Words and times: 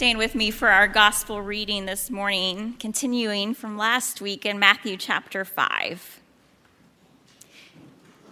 Stand 0.00 0.16
with 0.16 0.34
me 0.34 0.50
for 0.50 0.68
our 0.68 0.88
gospel 0.88 1.42
reading 1.42 1.84
this 1.84 2.08
morning, 2.08 2.74
continuing 2.80 3.52
from 3.52 3.76
last 3.76 4.22
week 4.22 4.46
in 4.46 4.58
Matthew 4.58 4.96
chapter 4.96 5.44
5. 5.44 6.22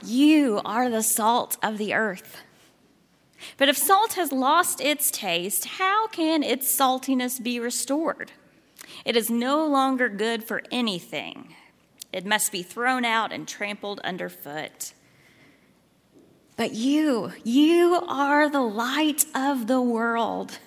You 0.03 0.63
are 0.65 0.89
the 0.89 1.03
salt 1.03 1.59
of 1.63 1.77
the 1.77 1.93
earth. 1.93 2.39
But 3.59 3.69
if 3.69 3.77
salt 3.77 4.15
has 4.15 4.33
lost 4.33 4.81
its 4.81 5.11
taste, 5.11 5.67
how 5.67 6.07
can 6.07 6.43
its 6.43 6.75
saltiness 6.75 7.39
be 7.39 7.61
restored? 7.61 8.33
It 9.05 9.15
is 9.15 9.29
no 9.29 9.67
longer 9.67 10.09
good 10.09 10.45
for 10.45 10.63
anything. 10.73 11.55
It 12.15 12.25
must 12.25 12.51
be 12.51 12.63
thrown 12.63 13.05
out 13.05 13.31
and 13.31 13.47
trampled 13.47 14.01
underfoot. 14.01 14.95
But 16.57 16.73
you, 16.73 17.35
you 17.45 18.03
are 18.09 18.49
the 18.49 18.63
light 18.63 19.27
of 19.35 19.67
the 19.67 19.83
world. 19.83 20.61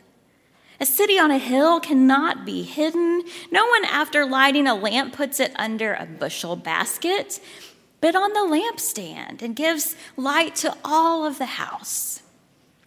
A 0.82 0.86
city 0.86 1.20
on 1.20 1.30
a 1.30 1.38
hill 1.38 1.80
cannot 1.80 2.44
be 2.44 2.64
hidden. 2.64 3.22
No 3.52 3.68
one, 3.68 3.86
after 3.86 4.26
lighting 4.26 4.66
a 4.66 4.74
lamp, 4.74 5.14
puts 5.14 5.40
it 5.40 5.54
under 5.56 5.94
a 5.94 6.08
bushel 6.08 6.56
basket, 6.56 7.40
but 8.02 8.16
on 8.16 8.34
the 8.34 8.40
lampstand 8.40 9.44
and 9.44 9.56
gives 9.56 9.96
light 10.18 10.56
to 10.56 10.76
all 10.84 11.24
of 11.24 11.38
the 11.38 11.46
house. 11.46 12.24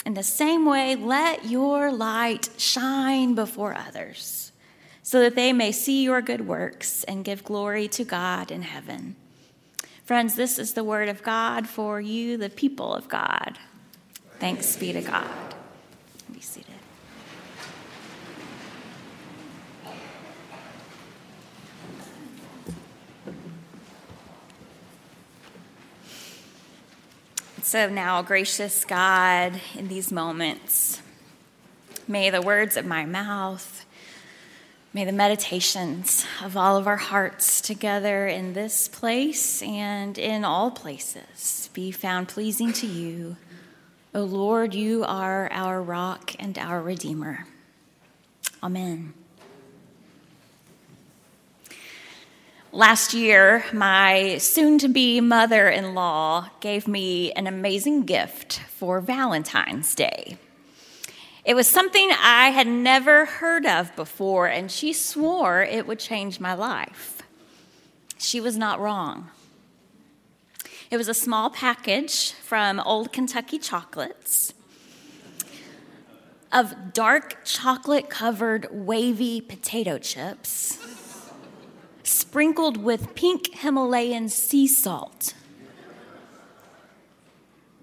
In 0.05 0.15
the 0.15 0.25
same 0.25 0.66
way, 0.66 0.97
let 0.97 1.45
your 1.45 1.93
light 1.93 2.49
shine 2.59 3.37
before 3.37 3.77
others, 3.77 4.51
so 5.05 5.21
that 5.21 5.37
they 5.37 5.52
may 5.52 5.71
see 5.71 6.02
your 6.02 6.21
good 6.21 6.49
works 6.49 7.05
and 7.05 7.24
give 7.24 7.45
glory 7.45 7.87
to 7.88 8.02
God 8.02 8.51
in 8.51 8.63
heaven. 8.63 9.15
Friends, 10.05 10.35
this 10.35 10.59
is 10.59 10.74
the 10.74 10.83
word 10.83 11.09
of 11.09 11.23
God 11.23 11.69
for 11.69 12.01
you, 12.01 12.38
the 12.38 12.51
people 12.51 12.93
of 12.93 13.09
God. 13.09 13.57
Thanks 14.41 14.77
be 14.77 14.93
to 14.93 15.01
God. 15.01 15.54
So 27.75 27.89
now, 27.89 28.23
gracious 28.23 28.85
God, 28.85 29.61
in 29.75 29.89
these 29.89 30.13
moments, 30.13 31.03
may 32.07 32.30
the 32.30 32.41
words 32.41 32.77
of 32.77 32.87
my 32.87 33.05
mouth, 33.05 33.85
may 34.93 35.05
the 35.05 35.11
meditations 35.11 36.25
of 36.41 36.57
all 36.57 36.77
of 36.77 36.87
our 36.87 36.99
hearts 36.99 37.61
together 37.61 38.29
in 38.29 38.52
this 38.52 38.87
place 38.87 39.61
and 39.61 40.17
in 40.17 40.45
all 40.45 40.71
places 40.71 41.69
be 41.75 41.91
found 41.91 42.29
pleasing 42.29 42.73
to 42.75 42.87
you. 42.87 43.39
O 44.15 44.23
Lord, 44.23 44.73
you 44.73 45.02
are 45.02 45.51
our 45.51 45.83
rock 45.83 46.37
and 46.39 46.57
our 46.57 46.80
Redeemer. 46.80 47.45
Amen. 48.63 49.15
Last 52.75 53.15
year, 53.15 53.65
my 53.73 54.39
soon 54.39 54.79
to 54.79 54.89
be 54.89 55.21
mother 55.21 55.69
in 55.69 55.95
law 55.95 56.51
gave 56.59 56.89
me 56.89 57.30
an 57.35 57.47
amazing 57.47 58.03
gift 58.03 58.59
for 58.59 59.01
Valentine's 59.01 59.95
Day. 59.95 60.39
It 61.45 61.55
was 61.55 61.69
something 61.69 62.11
I 62.19 62.51
had 62.51 62.67
never 62.67 63.27
heard 63.27 63.65
of 63.65 63.95
before, 63.95 64.49
and 64.49 64.72
she 64.72 64.93
swore 64.93 65.62
it 65.62 65.87
would 65.87 66.00
change 66.00 66.41
my 66.41 66.53
life. 66.53 67.22
She 68.19 68.41
was 68.41 68.59
not 68.59 68.81
wrong. 68.81 69.31
It 70.91 70.97
was 70.97 71.06
a 71.06 71.15
small 71.15 71.50
package 71.50 72.33
from 72.33 72.81
Old 72.81 73.12
Kentucky 73.12 73.61
Chocolates 73.61 74.53
of 76.50 76.93
dark 76.93 77.45
chocolate 77.45 78.11
covered 78.11 78.67
wavy 78.72 79.41
potato 79.41 79.97
chips 79.97 80.78
sprinkled 82.05 82.77
with 82.77 83.15
pink 83.15 83.55
Himalayan 83.55 84.28
sea 84.28 84.66
salt. 84.66 85.34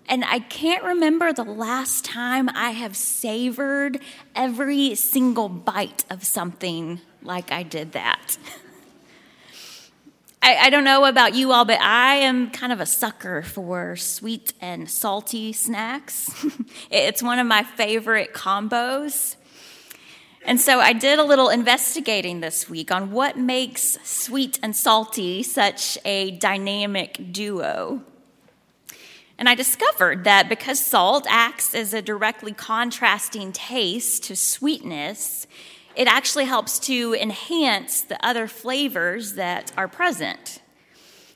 And 0.08 0.26
I 0.26 0.40
can't 0.40 0.84
remember 0.84 1.32
the 1.32 1.46
last 1.46 2.04
time 2.04 2.50
I 2.50 2.72
have 2.72 2.98
savored 2.98 4.00
every 4.36 4.96
single 4.96 5.48
bite 5.48 6.04
of 6.10 6.26
something 6.26 7.00
like 7.24 7.52
I 7.52 7.64
did 7.64 7.94
that. 7.94 8.38
I, 10.44 10.56
I, 10.56 10.70
don't 10.72 10.84
know 10.84 11.06
about 11.06 11.36
you 11.36 11.52
all, 11.52 11.66
but 11.66 11.80
I 11.80 12.16
am 12.16 12.50
kind 12.50 12.74
of 12.74 12.80
a 12.82 12.86
sucker 12.86 13.44
for 13.44 13.96
sweet 13.96 14.54
and 14.60 14.90
salty 14.90 15.54
snacks. 15.54 16.30
it's 16.92 17.22
one 17.22 17.38
of 17.38 17.46
my 17.46 17.64
favorite 17.64 18.34
combos. 18.34 19.36
And 20.46 20.60
so 20.60 20.80
I 20.80 20.94
did 20.94 21.20
a 21.20 21.24
little 21.24 21.50
investigating 21.50 22.42
this 22.42 22.70
week 22.70 22.92
on 22.92 23.12
what 23.12 23.38
makes 23.38 23.98
sweet 24.04 24.60
and 24.64 24.76
salty 24.76 25.44
such 25.44 25.98
a 26.04 26.32
dynamic 26.32 27.32
duo. 27.32 28.02
And 29.38 29.48
I 29.48 29.56
discovered 29.56 30.24
that 30.24 30.50
because 30.50 30.84
salt 30.84 31.26
acts 31.30 31.74
as 31.76 31.94
a 31.94 32.02
directly 32.02 32.54
contrasting 32.54 33.52
taste 33.52 34.24
to 34.26 34.36
sweetness, 34.36 35.48
it 35.96 36.08
actually 36.08 36.46
helps 36.46 36.80
to 36.80 37.16
enhance 37.20 38.02
the 38.02 38.24
other 38.26 38.48
flavors 38.48 39.34
that 39.34 39.72
are 39.78 39.88
present. 39.88 40.62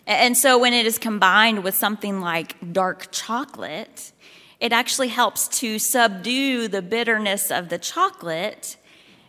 And 0.07 0.37
so 0.37 0.57
when 0.57 0.73
it 0.73 0.85
is 0.85 0.99
combined 0.99 1.63
with 1.63 1.75
something 1.75 2.21
like 2.21 2.73
dark 2.73 3.07
chocolate, 3.11 4.11
it 4.59 4.71
actually 4.71 5.09
helps 5.09 5.47
to 5.59 5.79
subdue 5.79 6.67
the 6.67 6.81
bitterness 6.81 7.51
of 7.51 7.69
the 7.69 7.77
chocolate 7.77 8.77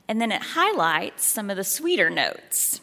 and 0.08 0.20
then 0.20 0.32
it 0.32 0.42
highlights 0.42 1.24
some 1.24 1.50
of 1.50 1.56
the 1.56 1.64
sweeter 1.64 2.10
notes. 2.10 2.80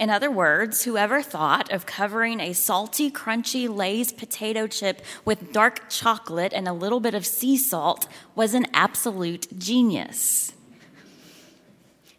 In 0.00 0.08
other 0.08 0.30
words, 0.30 0.84
whoever 0.84 1.20
thought 1.20 1.70
of 1.70 1.84
covering 1.84 2.40
a 2.40 2.54
salty, 2.54 3.10
crunchy 3.10 3.68
Lay's 3.68 4.12
potato 4.12 4.66
chip 4.66 5.02
with 5.26 5.52
dark 5.52 5.90
chocolate 5.90 6.54
and 6.54 6.66
a 6.66 6.72
little 6.72 7.00
bit 7.00 7.12
of 7.12 7.26
sea 7.26 7.58
salt 7.58 8.08
was 8.34 8.54
an 8.54 8.66
absolute 8.72 9.46
genius. 9.58 10.54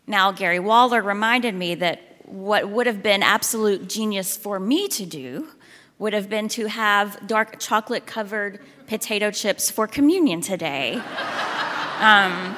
Now, 0.06 0.32
Gary 0.32 0.60
Waller 0.60 1.02
reminded 1.02 1.56
me 1.56 1.74
that 1.76 2.02
what 2.26 2.70
would 2.70 2.86
have 2.86 3.02
been 3.02 3.24
absolute 3.24 3.90
genius 3.90 4.38
for 4.38 4.60
me 4.60 4.88
to 4.90 5.06
do 5.06 5.48
would 5.98 6.14
have 6.14 6.30
been 6.30 6.50
to 6.50 6.68
have 6.68 7.26
dark 7.26 7.60
chocolate 7.60 8.06
covered 8.06 8.60
potato 8.86 9.32
chips 9.32 9.72
for 9.72 9.88
communion 9.88 10.42
today. 10.42 11.02
Um, 12.02 12.58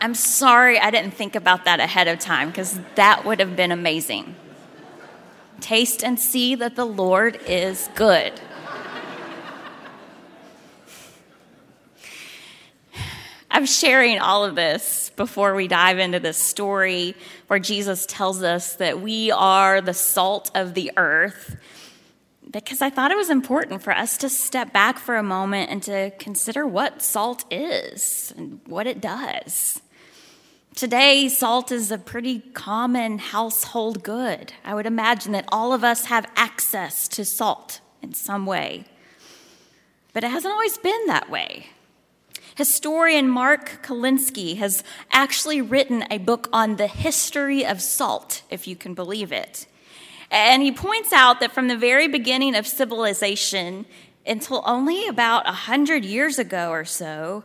I'm 0.00 0.14
sorry 0.14 0.78
I 0.78 0.90
didn't 0.90 1.12
think 1.12 1.34
about 1.34 1.64
that 1.64 1.80
ahead 1.80 2.08
of 2.08 2.18
time 2.18 2.48
because 2.48 2.78
that 2.94 3.24
would 3.24 3.40
have 3.40 3.56
been 3.56 3.72
amazing. 3.72 4.34
Taste 5.60 6.04
and 6.04 6.20
see 6.20 6.54
that 6.56 6.76
the 6.76 6.84
Lord 6.84 7.40
is 7.46 7.88
good. 7.94 8.40
I'm 13.50 13.64
sharing 13.64 14.18
all 14.18 14.44
of 14.44 14.54
this 14.54 15.10
before 15.16 15.54
we 15.54 15.66
dive 15.66 15.98
into 15.98 16.20
this 16.20 16.36
story 16.36 17.16
where 17.46 17.58
Jesus 17.58 18.04
tells 18.04 18.42
us 18.42 18.76
that 18.76 19.00
we 19.00 19.30
are 19.30 19.80
the 19.80 19.94
salt 19.94 20.50
of 20.54 20.74
the 20.74 20.92
earth 20.98 21.56
because 22.50 22.82
I 22.82 22.90
thought 22.90 23.10
it 23.10 23.16
was 23.16 23.30
important 23.30 23.82
for 23.82 23.92
us 23.92 24.18
to 24.18 24.28
step 24.28 24.72
back 24.72 24.98
for 24.98 25.16
a 25.16 25.22
moment 25.22 25.70
and 25.70 25.82
to 25.84 26.10
consider 26.18 26.66
what 26.66 27.02
salt 27.02 27.44
is 27.50 28.32
and 28.36 28.60
what 28.66 28.86
it 28.86 29.00
does. 29.00 29.80
Today, 30.76 31.30
salt 31.30 31.72
is 31.72 31.90
a 31.90 31.96
pretty 31.96 32.40
common 32.52 33.16
household 33.16 34.02
good. 34.02 34.52
I 34.62 34.74
would 34.74 34.84
imagine 34.84 35.32
that 35.32 35.46
all 35.48 35.72
of 35.72 35.82
us 35.82 36.04
have 36.04 36.30
access 36.36 37.08
to 37.08 37.24
salt 37.24 37.80
in 38.02 38.12
some 38.12 38.44
way. 38.44 38.84
But 40.12 40.22
it 40.22 40.30
hasn't 40.30 40.52
always 40.52 40.76
been 40.76 41.06
that 41.06 41.30
way. 41.30 41.68
Historian 42.56 43.26
Mark 43.26 43.82
Kurlansky 43.82 44.58
has 44.58 44.84
actually 45.10 45.62
written 45.62 46.04
a 46.10 46.18
book 46.18 46.46
on 46.52 46.76
the 46.76 46.88
history 46.88 47.64
of 47.64 47.80
salt, 47.80 48.42
if 48.50 48.68
you 48.68 48.76
can 48.76 48.92
believe 48.92 49.32
it. 49.32 49.66
And 50.30 50.62
he 50.62 50.72
points 50.72 51.10
out 51.10 51.40
that 51.40 51.52
from 51.52 51.68
the 51.68 51.76
very 51.78 52.06
beginning 52.06 52.54
of 52.54 52.66
civilization 52.66 53.86
until 54.26 54.62
only 54.66 55.06
about 55.06 55.48
a 55.48 55.52
hundred 55.52 56.04
years 56.04 56.38
ago 56.38 56.68
or 56.70 56.84
so, 56.84 57.44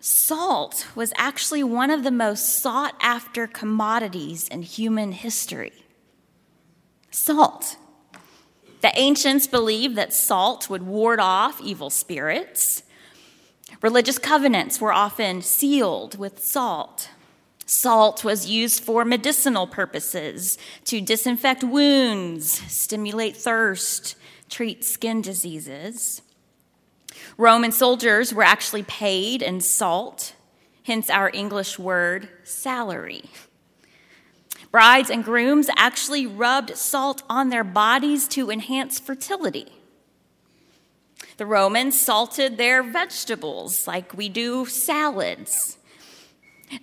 Salt 0.00 0.86
was 0.94 1.12
actually 1.16 1.62
one 1.62 1.90
of 1.90 2.04
the 2.04 2.10
most 2.10 2.60
sought 2.60 2.94
after 3.02 3.46
commodities 3.46 4.48
in 4.48 4.62
human 4.62 5.12
history. 5.12 5.72
Salt. 7.10 7.76
The 8.80 8.98
ancients 8.98 9.46
believed 9.46 9.96
that 9.96 10.14
salt 10.14 10.70
would 10.70 10.84
ward 10.84 11.20
off 11.20 11.60
evil 11.60 11.90
spirits. 11.90 12.82
Religious 13.82 14.18
covenants 14.18 14.80
were 14.80 14.92
often 14.92 15.42
sealed 15.42 16.18
with 16.18 16.42
salt. 16.42 17.10
Salt 17.66 18.24
was 18.24 18.48
used 18.48 18.82
for 18.82 19.04
medicinal 19.04 19.66
purposes 19.66 20.56
to 20.84 21.02
disinfect 21.02 21.62
wounds, 21.62 22.50
stimulate 22.72 23.36
thirst, 23.36 24.16
treat 24.48 24.82
skin 24.82 25.20
diseases. 25.20 26.22
Roman 27.36 27.72
soldiers 27.72 28.34
were 28.34 28.42
actually 28.42 28.82
paid 28.82 29.42
in 29.42 29.60
salt. 29.60 30.34
hence 30.84 31.10
our 31.10 31.30
English 31.32 31.78
word 31.78 32.28
salary. 32.42 33.24
Brides 34.70 35.10
and 35.10 35.24
grooms 35.24 35.68
actually 35.76 36.26
rubbed 36.26 36.76
salt 36.76 37.22
on 37.28 37.50
their 37.50 37.64
bodies 37.64 38.26
to 38.28 38.50
enhance 38.50 38.98
fertility. 38.98 39.68
The 41.36 41.46
Romans 41.46 42.00
salted 42.00 42.56
their 42.56 42.82
vegetables 42.82 43.86
like 43.86 44.14
we 44.14 44.28
do 44.28 44.66
salads. 44.66 45.78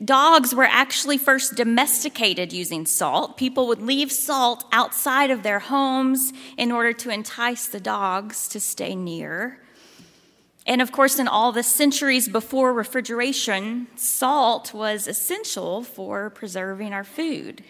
Dogs 0.04 0.54
were 0.54 0.66
actually 0.66 1.18
first 1.18 1.56
domesticated 1.56 2.52
using 2.52 2.86
salt. 2.86 3.38
People 3.38 3.68
would 3.68 3.82
leave 3.82 4.12
salt 4.12 4.66
outside 4.72 5.32
of 5.32 5.44
their 5.44 5.60
homes 5.60 6.34
in 6.58 6.72
order 6.72 6.92
to 6.94 7.10
entice 7.10 7.68
the 7.68 7.80
dogs 7.80 8.50
to 8.50 8.60
stay 8.60 8.96
near. 8.96 9.60
And 10.68 10.82
of 10.82 10.92
course, 10.92 11.18
in 11.18 11.30
all 11.30 11.54
the 11.54 11.64
centuries 11.64 12.28
before 12.28 12.74
refrigeration, 12.74 13.88
salt 13.96 14.74
was 14.74 15.08
essential 15.08 15.82
for 15.82 16.30
preserving 16.30 16.92
our 16.92 17.06
food. 17.06 17.64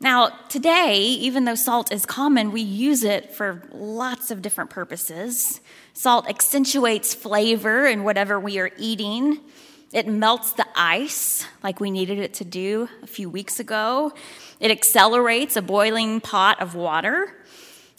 Now, 0.00 0.30
today, 0.48 0.96
even 0.96 1.44
though 1.44 1.54
salt 1.54 1.92
is 1.92 2.04
common, 2.04 2.50
we 2.50 2.62
use 2.62 3.04
it 3.04 3.32
for 3.32 3.62
lots 3.70 4.30
of 4.30 4.42
different 4.42 4.70
purposes. 4.70 5.60
Salt 5.92 6.28
accentuates 6.28 7.14
flavor 7.14 7.86
in 7.86 8.02
whatever 8.02 8.40
we 8.40 8.58
are 8.58 8.70
eating. 8.76 9.38
It 9.92 10.08
melts 10.08 10.52
the 10.52 10.66
ice 10.74 11.46
like 11.62 11.80
we 11.80 11.90
needed 11.90 12.18
it 12.18 12.34
to 12.34 12.44
do 12.44 12.88
a 13.02 13.06
few 13.06 13.28
weeks 13.28 13.60
ago. 13.60 14.12
It 14.58 14.70
accelerates 14.70 15.56
a 15.56 15.62
boiling 15.62 16.20
pot 16.20 16.60
of 16.60 16.74
water. 16.74 17.36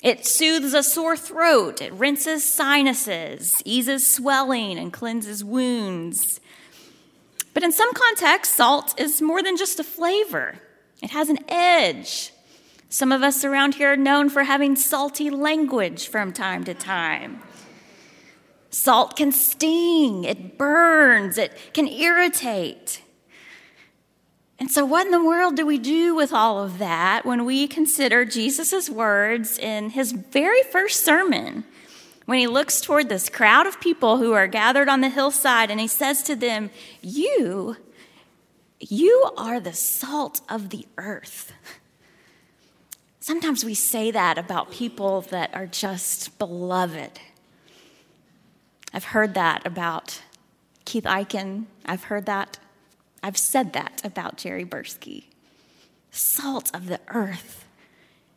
It 0.01 0.25
soothes 0.25 0.73
a 0.73 0.81
sore 0.81 1.15
throat. 1.15 1.81
It 1.81 1.93
rinses 1.93 2.43
sinuses, 2.43 3.61
eases 3.65 4.07
swelling, 4.07 4.79
and 4.79 4.91
cleanses 4.91 5.43
wounds. 5.43 6.39
But 7.53 7.63
in 7.63 7.71
some 7.71 7.93
contexts, 7.93 8.55
salt 8.55 8.99
is 8.99 9.21
more 9.21 9.43
than 9.43 9.57
just 9.57 9.79
a 9.79 9.83
flavor. 9.83 10.59
It 11.03 11.11
has 11.11 11.29
an 11.29 11.39
edge. 11.47 12.31
Some 12.89 13.11
of 13.11 13.23
us 13.23 13.45
around 13.45 13.75
here 13.75 13.93
are 13.93 13.97
known 13.97 14.29
for 14.29 14.43
having 14.43 14.75
salty 14.75 15.29
language 15.29 16.07
from 16.07 16.33
time 16.33 16.63
to 16.63 16.73
time. 16.73 17.41
Salt 18.69 19.17
can 19.17 19.31
sting, 19.31 20.23
it 20.23 20.57
burns, 20.57 21.37
it 21.37 21.55
can 21.73 21.87
irritate. 21.87 23.01
And 24.61 24.69
so, 24.69 24.85
what 24.85 25.07
in 25.07 25.11
the 25.11 25.25
world 25.25 25.55
do 25.55 25.65
we 25.65 25.79
do 25.79 26.13
with 26.13 26.31
all 26.31 26.63
of 26.63 26.77
that 26.77 27.25
when 27.25 27.45
we 27.45 27.67
consider 27.67 28.25
Jesus' 28.25 28.91
words 28.91 29.57
in 29.57 29.89
his 29.89 30.11
very 30.11 30.61
first 30.61 31.03
sermon? 31.03 31.63
When 32.27 32.37
he 32.37 32.45
looks 32.45 32.79
toward 32.79 33.09
this 33.09 33.27
crowd 33.27 33.65
of 33.65 33.81
people 33.81 34.19
who 34.19 34.33
are 34.33 34.45
gathered 34.45 34.87
on 34.87 35.01
the 35.01 35.09
hillside 35.09 35.71
and 35.71 35.79
he 35.79 35.87
says 35.87 36.21
to 36.23 36.35
them, 36.35 36.69
You 37.01 37.77
you 38.79 39.31
are 39.35 39.59
the 39.59 39.73
salt 39.73 40.41
of 40.47 40.69
the 40.69 40.85
earth. 40.95 41.53
Sometimes 43.19 43.65
we 43.65 43.73
say 43.73 44.11
that 44.11 44.37
about 44.37 44.69
people 44.69 45.21
that 45.21 45.55
are 45.55 45.65
just 45.65 46.37
beloved. 46.37 47.19
I've 48.93 49.05
heard 49.05 49.33
that 49.33 49.65
about 49.65 50.21
Keith 50.85 51.05
Eichen. 51.05 51.65
I've 51.83 52.03
heard 52.03 52.27
that. 52.27 52.59
I've 53.23 53.37
said 53.37 53.73
that 53.73 54.01
about 54.03 54.37
Jerry 54.37 54.65
Bursky. 54.65 55.25
Salt 56.09 56.73
of 56.73 56.87
the 56.87 56.99
earth. 57.07 57.65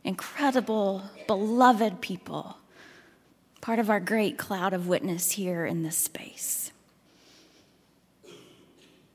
Incredible, 0.05 1.03
beloved 1.27 2.01
people. 2.01 2.59
Part 3.61 3.79
of 3.79 3.89
our 3.89 4.01
great 4.01 4.37
cloud 4.37 4.75
of 4.75 4.87
witness 4.87 5.33
here 5.33 5.65
in 5.65 5.83
this 5.83 5.97
space. 5.97 6.71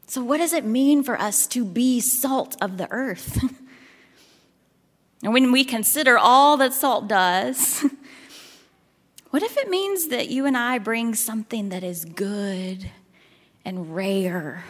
So, 0.07 0.23
what 0.23 0.39
does 0.39 0.53
it 0.53 0.65
mean 0.65 1.03
for 1.03 1.21
us 1.21 1.45
to 1.47 1.63
be 1.63 1.99
salt 1.99 2.57
of 2.59 2.77
the 2.77 2.87
earth? 2.89 3.43
and 5.23 5.33
when 5.33 5.51
we 5.51 5.63
consider 5.63 6.17
all 6.17 6.57
that 6.57 6.73
salt 6.73 7.07
does, 7.07 7.85
what 9.29 9.43
if 9.43 9.55
it 9.55 9.69
means 9.69 10.07
that 10.07 10.29
you 10.29 10.47
and 10.47 10.57
I 10.57 10.79
bring 10.79 11.13
something 11.13 11.69
that 11.69 11.83
is 11.83 12.05
good 12.05 12.89
and 13.63 13.95
rare 13.95 14.63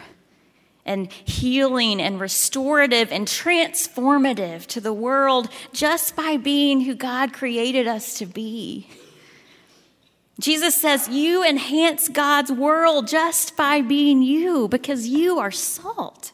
and 0.84 1.12
healing 1.12 2.00
and 2.00 2.20
restorative 2.20 3.12
and 3.12 3.26
transformative 3.26 4.66
to 4.66 4.80
the 4.80 4.92
world 4.92 5.48
just 5.72 6.16
by 6.16 6.36
being 6.36 6.82
who 6.82 6.94
God 6.94 7.32
created 7.32 7.86
us 7.86 8.14
to 8.18 8.26
be? 8.26 8.88
Jesus 10.40 10.80
says 10.80 11.08
you 11.08 11.44
enhance 11.44 12.08
God's 12.08 12.50
world 12.50 13.06
just 13.06 13.56
by 13.56 13.82
being 13.82 14.22
you 14.22 14.68
because 14.68 15.06
you 15.06 15.38
are 15.38 15.50
salt. 15.50 16.32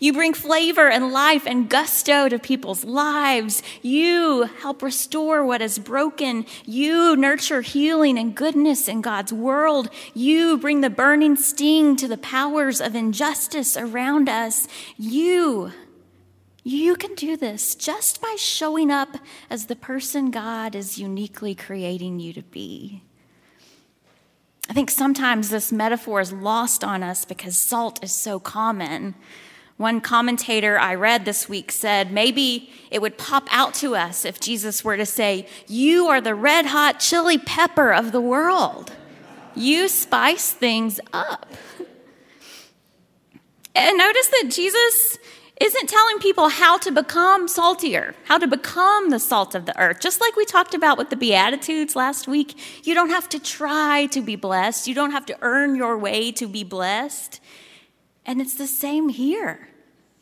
You 0.00 0.14
bring 0.14 0.32
flavor 0.32 0.88
and 0.88 1.12
life 1.12 1.46
and 1.46 1.68
gusto 1.68 2.28
to 2.30 2.38
people's 2.38 2.84
lives. 2.84 3.62
You 3.82 4.44
help 4.62 4.82
restore 4.82 5.44
what 5.44 5.60
is 5.60 5.78
broken. 5.78 6.46
You 6.64 7.16
nurture 7.16 7.60
healing 7.60 8.18
and 8.18 8.34
goodness 8.34 8.88
in 8.88 9.02
God's 9.02 9.30
world. 9.30 9.90
You 10.14 10.56
bring 10.56 10.80
the 10.80 10.88
burning 10.88 11.36
sting 11.36 11.96
to 11.96 12.08
the 12.08 12.16
powers 12.16 12.80
of 12.80 12.94
injustice 12.94 13.76
around 13.76 14.30
us. 14.30 14.66
You, 14.96 15.72
you 16.64 16.96
can 16.96 17.14
do 17.14 17.36
this 17.36 17.74
just 17.74 18.22
by 18.22 18.36
showing 18.38 18.90
up 18.90 19.18
as 19.50 19.66
the 19.66 19.76
person 19.76 20.30
God 20.30 20.74
is 20.74 20.98
uniquely 20.98 21.54
creating 21.54 22.20
you 22.20 22.32
to 22.32 22.42
be. 22.42 23.02
I 24.70 24.72
think 24.72 24.90
sometimes 24.90 25.50
this 25.50 25.70
metaphor 25.70 26.20
is 26.22 26.32
lost 26.32 26.84
on 26.84 27.02
us 27.02 27.26
because 27.26 27.58
salt 27.58 28.02
is 28.02 28.12
so 28.12 28.38
common. 28.38 29.14
One 29.80 30.02
commentator 30.02 30.78
I 30.78 30.94
read 30.94 31.24
this 31.24 31.48
week 31.48 31.72
said 31.72 32.12
maybe 32.12 32.68
it 32.90 33.00
would 33.00 33.16
pop 33.16 33.48
out 33.50 33.72
to 33.76 33.96
us 33.96 34.26
if 34.26 34.38
Jesus 34.38 34.84
were 34.84 34.98
to 34.98 35.06
say, 35.06 35.46
You 35.68 36.08
are 36.08 36.20
the 36.20 36.34
red 36.34 36.66
hot 36.66 37.00
chili 37.00 37.38
pepper 37.38 37.90
of 37.90 38.12
the 38.12 38.20
world. 38.20 38.92
You 39.54 39.88
spice 39.88 40.52
things 40.52 41.00
up. 41.14 41.50
And 43.74 43.96
notice 43.96 44.28
that 44.28 44.50
Jesus 44.50 45.16
isn't 45.58 45.88
telling 45.88 46.18
people 46.18 46.48
how 46.48 46.76
to 46.78 46.90
become 46.90 47.48
saltier, 47.48 48.14
how 48.24 48.36
to 48.36 48.48
become 48.48 49.08
the 49.08 49.20
salt 49.20 49.54
of 49.54 49.64
the 49.64 49.78
earth. 49.80 50.00
Just 50.00 50.20
like 50.20 50.36
we 50.36 50.44
talked 50.44 50.74
about 50.74 50.98
with 50.98 51.08
the 51.08 51.16
Beatitudes 51.16 51.96
last 51.96 52.28
week, 52.28 52.58
you 52.84 52.94
don't 52.94 53.10
have 53.10 53.28
to 53.30 53.38
try 53.38 54.06
to 54.10 54.20
be 54.20 54.36
blessed, 54.36 54.88
you 54.88 54.94
don't 54.94 55.12
have 55.12 55.24
to 55.26 55.38
earn 55.40 55.76
your 55.76 55.96
way 55.96 56.32
to 56.32 56.46
be 56.46 56.64
blessed. 56.64 57.40
And 58.26 58.40
it's 58.40 58.54
the 58.54 58.66
same 58.66 59.08
here. 59.08 59.69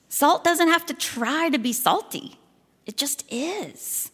Salt 0.09 0.45
doesn't 0.45 0.69
have 0.69 0.87
to 0.87 0.95
try 0.95 1.51
to 1.51 1.59
be 1.59 1.73
salty, 1.73 2.39
it 2.87 2.97
just 2.97 3.25
is. 3.31 4.11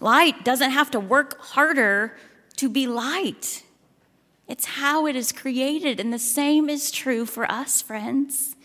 Light 0.00 0.44
doesn't 0.44 0.72
have 0.72 0.90
to 0.90 1.00
work 1.00 1.40
harder 1.40 2.16
to 2.56 2.68
be 2.68 2.86
light. 2.86 3.62
It's 4.48 4.64
how 4.64 5.06
it 5.06 5.14
is 5.14 5.30
created, 5.30 6.00
and 6.00 6.12
the 6.12 6.18
same 6.18 6.68
is 6.68 6.90
true 6.90 7.24
for 7.24 7.50
us, 7.50 7.80
friends. 7.80 8.56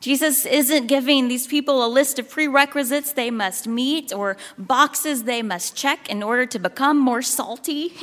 Jesus 0.00 0.46
isn't 0.46 0.88
giving 0.88 1.28
these 1.28 1.46
people 1.46 1.84
a 1.84 1.86
list 1.86 2.18
of 2.18 2.28
prerequisites 2.28 3.12
they 3.12 3.30
must 3.30 3.68
meet 3.68 4.12
or 4.12 4.36
boxes 4.58 5.24
they 5.24 5.42
must 5.42 5.76
check 5.76 6.08
in 6.08 6.22
order 6.22 6.44
to 6.46 6.58
become 6.58 6.98
more 6.98 7.22
salty. 7.22 7.92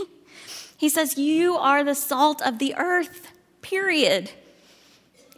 He 0.79 0.87
says, 0.87 1.17
You 1.17 1.57
are 1.57 1.83
the 1.83 1.93
salt 1.93 2.41
of 2.41 2.57
the 2.57 2.73
earth, 2.77 3.33
period. 3.61 4.31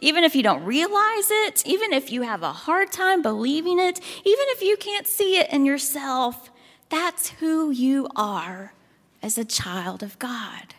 Even 0.02 0.24
if 0.24 0.34
you 0.34 0.42
don't 0.42 0.64
realize 0.64 1.30
it, 1.30 1.64
even 1.64 1.92
if 1.92 2.10
you 2.10 2.22
have 2.22 2.42
a 2.42 2.52
hard 2.52 2.90
time 2.90 3.22
believing 3.22 3.78
it, 3.78 4.00
even 4.24 4.46
if 4.48 4.60
you 4.60 4.76
can't 4.76 5.06
see 5.06 5.38
it 5.38 5.48
in 5.50 5.64
yourself, 5.64 6.50
that's 6.88 7.30
who 7.30 7.70
you 7.70 8.08
are 8.16 8.74
as 9.22 9.38
a 9.38 9.44
child 9.44 10.02
of 10.02 10.18
God. 10.18 10.74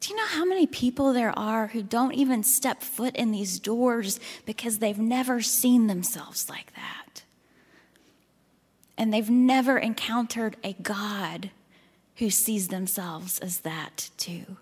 Do 0.00 0.10
you 0.10 0.16
know 0.16 0.26
how 0.26 0.44
many 0.44 0.66
people 0.66 1.14
there 1.14 1.36
are 1.38 1.68
who 1.68 1.82
don't 1.82 2.12
even 2.12 2.42
step 2.42 2.82
foot 2.82 3.16
in 3.16 3.30
these 3.30 3.58
doors 3.58 4.20
because 4.44 4.78
they've 4.78 4.98
never 4.98 5.40
seen 5.40 5.86
themselves 5.86 6.50
like 6.50 6.74
that? 6.74 7.22
And 8.98 9.10
they've 9.10 9.30
never 9.30 9.78
encountered 9.78 10.58
a 10.62 10.74
God 10.74 11.50
who 12.16 12.28
sees 12.28 12.68
themselves 12.68 13.38
as 13.38 13.60
that 13.60 14.10
too. 14.18 14.58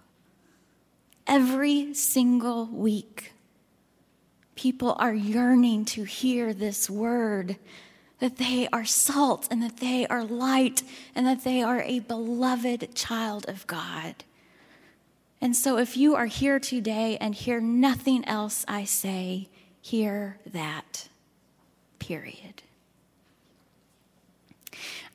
Every 1.26 1.92
single 1.92 2.66
week, 2.66 3.32
people 4.54 4.96
are 4.98 5.14
yearning 5.14 5.84
to 5.86 6.04
hear 6.04 6.54
this 6.54 6.88
word 6.88 7.56
that 8.18 8.36
they 8.36 8.68
are 8.72 8.84
salt 8.84 9.46
and 9.50 9.62
that 9.62 9.78
they 9.78 10.06
are 10.06 10.24
light 10.24 10.82
and 11.14 11.26
that 11.26 11.44
they 11.44 11.62
are 11.62 11.82
a 11.82 11.98
beloved 11.98 12.94
child 12.94 13.44
of 13.48 13.66
God. 13.66 14.24
And 15.40 15.54
so, 15.54 15.76
if 15.76 15.96
you 15.96 16.14
are 16.14 16.26
here 16.26 16.58
today 16.58 17.18
and 17.20 17.34
hear 17.34 17.60
nothing 17.60 18.24
else 18.24 18.64
I 18.66 18.84
say, 18.84 19.48
hear 19.82 20.38
that. 20.46 21.08
Period. 21.98 22.62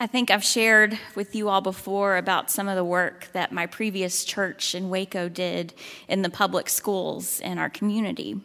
I 0.01 0.07
think 0.07 0.31
I've 0.31 0.43
shared 0.43 0.97
with 1.13 1.35
you 1.35 1.47
all 1.47 1.61
before 1.61 2.17
about 2.17 2.49
some 2.49 2.67
of 2.67 2.75
the 2.75 2.83
work 2.83 3.27
that 3.33 3.51
my 3.51 3.67
previous 3.67 4.25
church 4.25 4.73
in 4.73 4.89
Waco 4.89 5.29
did 5.29 5.75
in 6.07 6.23
the 6.23 6.29
public 6.31 6.69
schools 6.69 7.39
in 7.39 7.59
our 7.59 7.69
community. 7.69 8.41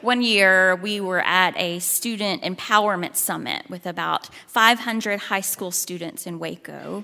One 0.00 0.22
year, 0.22 0.76
we 0.76 1.00
were 1.00 1.22
at 1.22 1.56
a 1.56 1.80
student 1.80 2.44
empowerment 2.44 3.16
summit 3.16 3.68
with 3.68 3.84
about 3.84 4.28
500 4.46 5.22
high 5.22 5.40
school 5.40 5.72
students 5.72 6.24
in 6.24 6.38
Waco. 6.38 7.02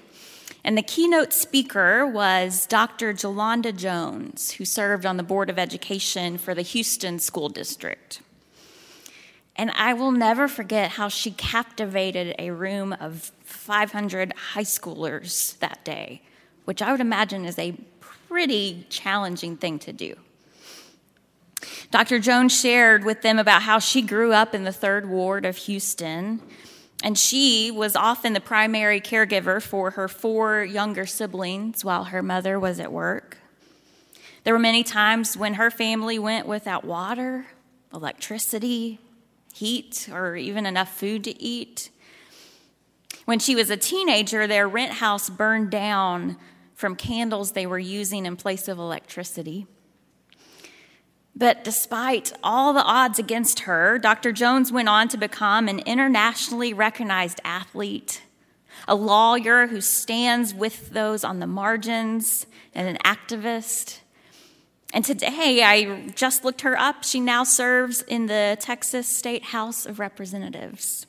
And 0.63 0.79
the 0.79 0.83
keynote 0.83 1.33
speaker 1.33 2.07
was 2.07 2.67
Dr. 2.67 3.13
Jolanda 3.13 3.77
Jones, 3.77 4.53
who 4.53 4.65
served 4.65 5.05
on 5.05 5.17
the 5.17 5.25
Board 5.25 5.51
of 5.51 5.59
Education 5.59 6.39
for 6.39 6.55
the 6.55 6.63
Houston 6.63 7.19
School 7.19 7.49
District. 7.49 8.21
And 9.57 9.71
I 9.73 9.93
will 9.93 10.11
never 10.11 10.49
forget 10.49 10.93
how 10.93 11.09
she 11.09 11.31
captivated 11.31 12.35
a 12.39 12.51
room 12.51 12.93
of 12.99 13.31
500 13.45 14.33
high 14.53 14.63
schoolers 14.63 15.59
that 15.59 15.85
day, 15.85 16.23
which 16.65 16.83
I 16.83 16.91
would 16.91 17.01
imagine 17.01 17.45
is 17.45 17.59
a 17.59 17.73
pretty 18.01 18.87
challenging 18.89 19.57
thing 19.57 19.79
to 19.81 19.93
do. 19.93 20.17
Dr. 21.91 22.19
Jones 22.19 22.59
shared 22.59 23.05
with 23.05 23.23
them 23.23 23.39
about 23.39 23.63
how 23.63 23.79
she 23.79 24.03
grew 24.03 24.33
up 24.33 24.55
in 24.55 24.65
the 24.65 24.73
third 24.73 25.09
ward 25.09 25.47
of 25.47 25.57
Houston, 25.57 26.43
and 27.03 27.17
she 27.17 27.71
was 27.71 27.95
often 27.95 28.33
the 28.33 28.41
primary 28.41 29.01
caregiver 29.01 29.63
for 29.63 29.91
her 29.93 30.09
four 30.09 30.65
younger 30.65 31.07
siblings 31.07 31.85
while 31.85 32.05
her 32.05 32.23
mother 32.23 32.59
was 32.59 32.81
at 32.81 32.91
work. 32.91 33.39
There 34.43 34.53
were 34.53 34.59
many 34.59 34.83
times 34.83 35.37
when 35.37 35.55
her 35.55 35.71
family 35.71 36.19
went 36.19 36.47
without 36.47 36.85
water, 36.85 37.47
electricity, 37.93 38.99
heat, 39.55 40.09
or 40.13 40.37
even 40.37 40.67
enough 40.67 40.97
food 40.97 41.25
to 41.25 41.43
eat. 41.43 41.91
When 43.25 43.39
she 43.39 43.55
was 43.55 43.71
a 43.71 43.77
teenager, 43.77 44.47
their 44.47 44.69
rent 44.69 44.95
house 44.95 45.31
burned 45.31 45.71
down 45.71 46.37
from 46.75 46.97
candles 46.97 47.53
they 47.53 47.67
were 47.67 47.79
using 47.79 48.27
in 48.27 48.37
place 48.37 48.69
of 48.69 48.79
electricity. 48.79 49.67
But 51.37 51.65
despite 51.65 52.33
all 52.43 52.73
the 52.73 52.83
odds 52.83 53.19
against 53.19 53.61
her, 53.61 53.99
Dr. 53.99 54.33
Jones 54.33 54.71
went 54.71 54.89
on 54.89 55.09
to 55.09 55.17
become 55.17 55.69
an 55.69 55.81
internationally 55.81 56.73
recognized 56.73 57.41
athlete, 57.45 58.23
a 58.87 58.95
lawyer 58.95 59.69
who 59.69 59.81
stands 59.81 60.53
with 60.53 60.91
those 60.91 61.25
on 61.25 61.41
the 61.41 61.47
margins, 61.47 62.47
and 62.75 62.89
an 62.89 62.99
activist. 63.05 64.01
And 64.95 65.05
today, 65.05 65.65
I 65.65 66.07
just 66.11 66.45
looked 66.45 66.61
her 66.61 66.79
up. 66.79 67.03
She 67.03 67.19
now 67.19 67.43
serves 67.43 68.03
in 68.03 68.27
the 68.27 68.57
Texas 68.61 69.09
State 69.09 69.47
House 69.47 69.87
of 69.87 69.99
Representatives. 69.99 71.07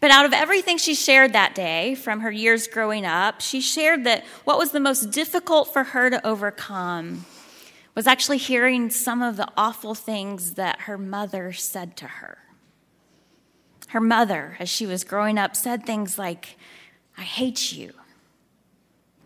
But 0.00 0.10
out 0.10 0.24
of 0.24 0.32
everything 0.32 0.78
she 0.78 0.94
shared 0.94 1.34
that 1.34 1.54
day 1.54 1.94
from 1.94 2.20
her 2.20 2.30
years 2.30 2.66
growing 2.66 3.04
up, 3.04 3.42
she 3.42 3.60
shared 3.60 4.04
that 4.04 4.24
what 4.44 4.56
was 4.56 4.72
the 4.72 4.80
most 4.80 5.10
difficult 5.10 5.74
for 5.74 5.84
her 5.84 6.08
to 6.08 6.26
overcome 6.26 7.26
was 7.94 8.06
actually 8.06 8.38
hearing 8.38 8.88
some 8.88 9.20
of 9.20 9.36
the 9.36 9.48
awful 9.54 9.94
things 9.94 10.54
that 10.54 10.80
her 10.82 10.96
mother 10.96 11.52
said 11.52 11.98
to 11.98 12.06
her. 12.06 12.38
Her 13.88 14.00
mother, 14.00 14.56
as 14.58 14.70
she 14.70 14.86
was 14.86 15.04
growing 15.04 15.36
up, 15.36 15.54
said 15.54 15.84
things 15.84 16.18
like, 16.18 16.56
I 17.18 17.22
hate 17.22 17.72
you. 17.72 17.92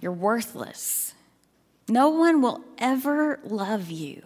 You're 0.01 0.11
worthless. 0.11 1.15
No 1.89 2.09
one 2.09 2.41
will 2.41 2.63
ever 2.79 3.39
love 3.45 3.91
you. 3.91 4.23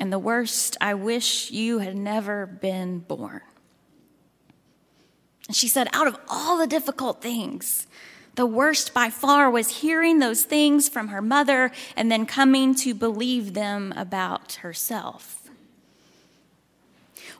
And 0.00 0.12
the 0.12 0.18
worst, 0.18 0.76
I 0.80 0.94
wish 0.94 1.50
you 1.50 1.78
had 1.78 1.96
never 1.96 2.46
been 2.46 3.00
born. 3.00 3.42
And 5.46 5.56
she 5.56 5.68
said, 5.68 5.88
out 5.92 6.06
of 6.06 6.16
all 6.28 6.58
the 6.58 6.66
difficult 6.66 7.20
things, 7.20 7.86
the 8.34 8.46
worst 8.46 8.92
by 8.92 9.10
far 9.10 9.50
was 9.50 9.80
hearing 9.80 10.18
those 10.18 10.42
things 10.42 10.88
from 10.88 11.08
her 11.08 11.22
mother 11.22 11.70
and 11.96 12.10
then 12.10 12.26
coming 12.26 12.74
to 12.76 12.94
believe 12.94 13.54
them 13.54 13.92
about 13.96 14.54
herself. 14.54 15.48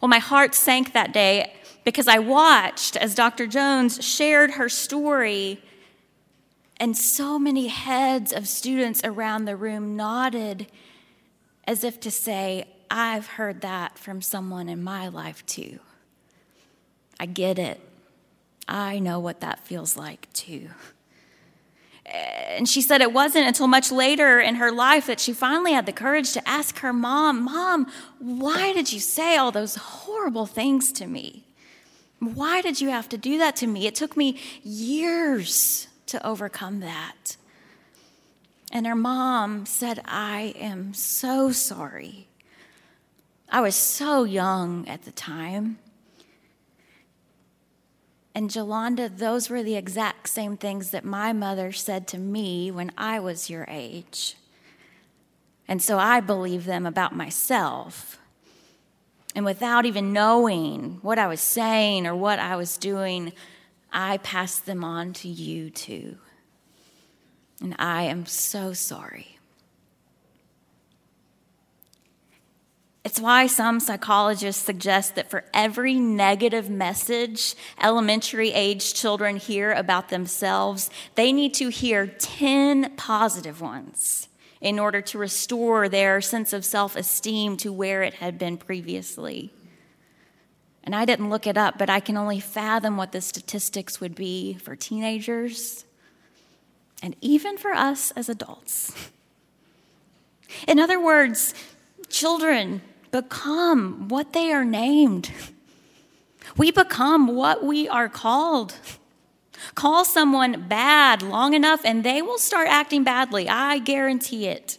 Well, 0.00 0.08
my 0.08 0.18
heart 0.18 0.54
sank 0.54 0.92
that 0.92 1.12
day 1.12 1.52
because 1.84 2.06
I 2.06 2.18
watched 2.18 2.96
as 2.96 3.14
Dr. 3.14 3.46
Jones 3.46 4.04
shared 4.04 4.52
her 4.52 4.68
story 4.68 5.60
and 6.78 6.96
so 6.96 7.38
many 7.38 7.68
heads 7.68 8.32
of 8.32 8.48
students 8.48 9.00
around 9.04 9.44
the 9.44 9.56
room 9.56 9.96
nodded 9.96 10.66
as 11.66 11.84
if 11.84 12.00
to 12.00 12.10
say, 12.10 12.66
I've 12.90 13.26
heard 13.26 13.60
that 13.62 13.98
from 13.98 14.20
someone 14.20 14.68
in 14.68 14.82
my 14.82 15.08
life 15.08 15.44
too. 15.46 15.78
I 17.18 17.26
get 17.26 17.58
it. 17.58 17.80
I 18.68 18.98
know 18.98 19.18
what 19.18 19.40
that 19.40 19.60
feels 19.60 19.96
like 19.96 20.32
too. 20.32 20.68
And 22.06 22.68
she 22.68 22.82
said 22.82 23.00
it 23.00 23.12
wasn't 23.12 23.46
until 23.46 23.66
much 23.66 23.90
later 23.90 24.38
in 24.38 24.56
her 24.56 24.70
life 24.70 25.06
that 25.06 25.20
she 25.20 25.32
finally 25.32 25.72
had 25.72 25.86
the 25.86 25.92
courage 25.92 26.32
to 26.32 26.48
ask 26.48 26.78
her 26.80 26.92
mom, 26.92 27.44
Mom, 27.44 27.90
why 28.18 28.72
did 28.74 28.92
you 28.92 29.00
say 29.00 29.36
all 29.36 29.50
those 29.50 29.76
horrible 29.76 30.44
things 30.44 30.92
to 30.92 31.06
me? 31.06 31.46
Why 32.18 32.60
did 32.60 32.80
you 32.80 32.90
have 32.90 33.08
to 33.10 33.18
do 33.18 33.38
that 33.38 33.56
to 33.56 33.66
me? 33.66 33.86
It 33.86 33.94
took 33.94 34.16
me 34.16 34.38
years 34.62 35.88
to 36.06 36.24
overcome 36.26 36.80
that. 36.80 37.36
And 38.72 38.86
her 38.86 38.94
mom 38.94 39.66
said, 39.66 40.00
I 40.04 40.54
am 40.58 40.94
so 40.94 41.52
sorry. 41.52 42.26
I 43.48 43.60
was 43.60 43.76
so 43.76 44.24
young 44.24 44.88
at 44.88 45.04
the 45.04 45.12
time. 45.12 45.78
And 48.34 48.50
Jolanda, 48.50 49.16
those 49.16 49.48
were 49.48 49.62
the 49.62 49.76
exact 49.76 50.28
same 50.28 50.56
things 50.56 50.90
that 50.90 51.04
my 51.04 51.32
mother 51.32 51.70
said 51.70 52.08
to 52.08 52.18
me 52.18 52.70
when 52.72 52.90
I 52.98 53.20
was 53.20 53.48
your 53.48 53.64
age. 53.68 54.34
And 55.68 55.80
so 55.80 55.98
I 55.98 56.20
believe 56.20 56.64
them 56.64 56.84
about 56.84 57.14
myself. 57.14 58.18
And 59.36 59.44
without 59.44 59.86
even 59.86 60.12
knowing 60.12 60.98
what 61.02 61.18
I 61.18 61.28
was 61.28 61.40
saying 61.40 62.06
or 62.06 62.14
what 62.14 62.40
I 62.40 62.56
was 62.56 62.76
doing, 62.76 63.32
I 63.94 64.18
pass 64.18 64.58
them 64.58 64.84
on 64.84 65.12
to 65.14 65.28
you 65.28 65.70
too. 65.70 66.18
And 67.62 67.76
I 67.78 68.02
am 68.02 68.26
so 68.26 68.72
sorry. 68.72 69.38
It's 73.04 73.20
why 73.20 73.46
some 73.46 73.80
psychologists 73.80 74.64
suggest 74.64 75.14
that 75.14 75.30
for 75.30 75.44
every 75.54 75.94
negative 75.94 76.68
message 76.68 77.54
elementary 77.80 78.50
age 78.50 78.94
children 78.94 79.36
hear 79.36 79.72
about 79.72 80.08
themselves, 80.08 80.90
they 81.14 81.32
need 81.32 81.54
to 81.54 81.68
hear 81.68 82.06
10 82.06 82.96
positive 82.96 83.60
ones 83.60 84.28
in 84.60 84.78
order 84.78 85.02
to 85.02 85.18
restore 85.18 85.88
their 85.88 86.20
sense 86.22 86.52
of 86.52 86.64
self 86.64 86.96
esteem 86.96 87.56
to 87.58 87.70
where 87.72 88.02
it 88.02 88.14
had 88.14 88.38
been 88.38 88.56
previously. 88.56 89.52
And 90.84 90.94
I 90.94 91.06
didn't 91.06 91.30
look 91.30 91.46
it 91.46 91.56
up, 91.56 91.78
but 91.78 91.88
I 91.88 91.98
can 91.98 92.16
only 92.16 92.40
fathom 92.40 92.96
what 92.96 93.12
the 93.12 93.22
statistics 93.22 94.00
would 94.00 94.14
be 94.14 94.54
for 94.54 94.76
teenagers 94.76 95.86
and 97.02 97.16
even 97.20 97.56
for 97.56 97.72
us 97.72 98.10
as 98.12 98.28
adults. 98.28 98.94
In 100.68 100.78
other 100.78 101.02
words, 101.02 101.54
children 102.08 102.82
become 103.10 104.08
what 104.08 104.34
they 104.34 104.52
are 104.52 104.64
named. 104.64 105.30
We 106.56 106.70
become 106.70 107.28
what 107.28 107.64
we 107.64 107.88
are 107.88 108.08
called. 108.08 108.74
Call 109.74 110.04
someone 110.04 110.68
bad 110.68 111.22
long 111.22 111.54
enough 111.54 111.80
and 111.84 112.04
they 112.04 112.20
will 112.20 112.38
start 112.38 112.68
acting 112.68 113.04
badly. 113.04 113.48
I 113.48 113.78
guarantee 113.78 114.46
it 114.46 114.78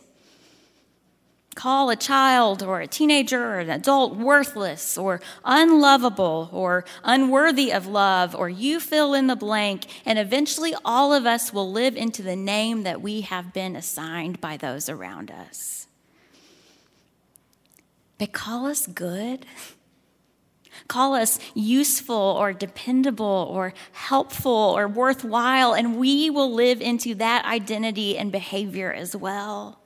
call 1.55 1.89
a 1.89 1.95
child 1.95 2.61
or 2.61 2.81
a 2.81 2.87
teenager 2.87 3.41
or 3.41 3.59
an 3.59 3.69
adult 3.69 4.15
worthless 4.15 4.97
or 4.97 5.21
unlovable 5.45 6.49
or 6.51 6.85
unworthy 7.03 7.71
of 7.71 7.87
love, 7.87 8.35
or 8.35 8.49
you 8.49 8.79
fill 8.79 9.13
in 9.13 9.27
the 9.27 9.35
blank, 9.35 9.85
and 10.05 10.19
eventually 10.19 10.75
all 10.83 11.13
of 11.13 11.25
us 11.25 11.53
will 11.53 11.71
live 11.71 11.95
into 11.95 12.21
the 12.21 12.35
name 12.35 12.83
that 12.83 13.01
we 13.01 13.21
have 13.21 13.53
been 13.53 13.75
assigned 13.75 14.39
by 14.41 14.57
those 14.57 14.89
around 14.89 15.31
us. 15.31 15.87
But 18.17 18.33
call 18.33 18.65
us 18.67 18.85
good. 18.87 19.45
Call 20.89 21.13
us 21.13 21.39
useful 21.53 22.15
or 22.15 22.51
dependable 22.51 23.47
or 23.49 23.73
helpful 23.93 24.51
or 24.51 24.87
worthwhile, 24.89 25.73
and 25.73 25.97
we 25.97 26.29
will 26.29 26.53
live 26.53 26.81
into 26.81 27.15
that 27.15 27.45
identity 27.45 28.17
and 28.17 28.29
behavior 28.31 28.91
as 28.91 29.15
well. 29.15 29.79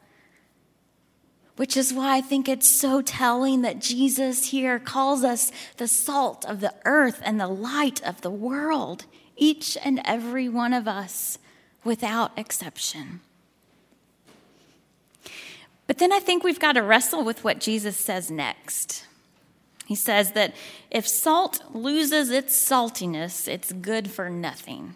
Which 1.59 1.75
is 1.75 1.93
why 1.93 2.15
I 2.15 2.21
think 2.21 2.47
it's 2.47 2.69
so 2.69 3.01
telling 3.01 3.63
that 3.63 3.79
Jesus 3.79 4.51
here 4.51 4.79
calls 4.79 5.25
us 5.25 5.51
the 5.75 5.89
salt 5.89 6.45
of 6.45 6.61
the 6.61 6.73
earth 6.85 7.21
and 7.21 7.37
the 7.37 7.49
light 7.49 8.01
of 8.01 8.21
the 8.21 8.29
world, 8.29 9.03
each 9.35 9.77
and 9.83 9.99
every 10.05 10.47
one 10.47 10.71
of 10.71 10.87
us, 10.87 11.37
without 11.83 12.31
exception. 12.39 13.19
But 15.85 15.97
then 15.97 16.13
I 16.13 16.19
think 16.19 16.45
we've 16.45 16.61
got 16.61 16.75
to 16.75 16.81
wrestle 16.81 17.25
with 17.25 17.43
what 17.43 17.59
Jesus 17.59 17.97
says 17.97 18.31
next. 18.31 19.05
He 19.85 19.95
says 19.95 20.31
that 20.31 20.55
if 20.89 21.05
salt 21.05 21.61
loses 21.73 22.29
its 22.29 22.55
saltiness, 22.55 23.49
it's 23.49 23.73
good 23.73 24.09
for 24.09 24.29
nothing. 24.29 24.93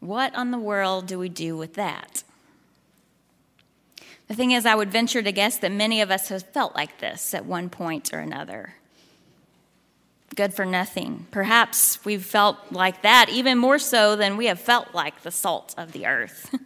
What 0.00 0.34
on 0.34 0.50
the 0.50 0.56
world 0.56 1.06
do 1.06 1.18
we 1.18 1.28
do 1.28 1.58
with 1.58 1.74
that? 1.74 2.22
The 4.32 4.36
thing 4.36 4.52
is, 4.52 4.64
I 4.64 4.74
would 4.74 4.90
venture 4.90 5.20
to 5.20 5.30
guess 5.30 5.58
that 5.58 5.70
many 5.70 6.00
of 6.00 6.10
us 6.10 6.28
have 6.28 6.42
felt 6.42 6.74
like 6.74 7.00
this 7.00 7.34
at 7.34 7.44
one 7.44 7.68
point 7.68 8.14
or 8.14 8.18
another. 8.18 8.72
Good 10.34 10.54
for 10.54 10.64
nothing. 10.64 11.26
Perhaps 11.30 12.02
we've 12.06 12.24
felt 12.24 12.56
like 12.70 13.02
that 13.02 13.28
even 13.28 13.58
more 13.58 13.78
so 13.78 14.16
than 14.16 14.38
we 14.38 14.46
have 14.46 14.58
felt 14.58 14.94
like 14.94 15.20
the 15.20 15.30
salt 15.30 15.74
of 15.76 15.92
the 15.92 16.06
earth. 16.06 16.58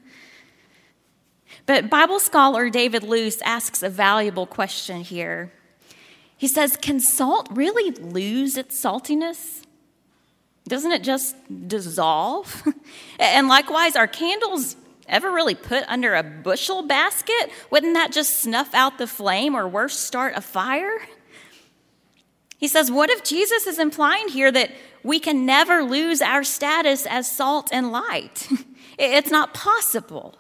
but 1.67 1.91
Bible 1.91 2.21
scholar 2.21 2.71
David 2.71 3.03
Lose 3.03 3.43
asks 3.43 3.83
a 3.83 3.91
valuable 3.91 4.47
question 4.47 5.01
here. 5.01 5.51
He 6.37 6.47
says, 6.47 6.77
Can 6.77 7.01
salt 7.01 7.49
really 7.51 7.91
lose 7.91 8.57
its 8.57 8.81
saltiness? 8.81 9.65
Doesn't 10.69 10.93
it 10.93 11.03
just 11.03 11.35
dissolve? 11.67 12.63
and 13.19 13.49
likewise, 13.49 13.97
are 13.97 14.07
candles 14.07 14.77
ever 15.09 15.31
really 15.31 15.55
put 15.55 15.85
under 15.89 16.15
a 16.15 16.23
bushel 16.23 16.83
basket? 16.83 17.51
Wouldn't 17.71 17.95
that 17.95 18.13
just 18.13 18.41
snuff 18.41 18.75
out 18.75 18.99
the 18.99 19.07
flame 19.07 19.55
or 19.55 19.69
worse, 19.69 19.99
start 19.99 20.35
a 20.37 20.41
fire? 20.41 20.99
He 22.59 22.69
says, 22.69 22.91
What 22.91 23.11
if 23.11 23.23
Jesus 23.25 23.67
is 23.67 23.79
implying 23.79 24.29
here 24.29 24.51
that 24.51 24.71
we 25.03 25.21
can 25.21 25.47
never 25.47 25.83
lose 25.83 26.21
our 26.23 26.43
status 26.43 27.07
as 27.07 27.31
salt 27.31 27.71
and 27.73 27.93
light? 27.93 28.49
It's 28.99 29.31
not 29.31 29.53
possible. 29.53 30.39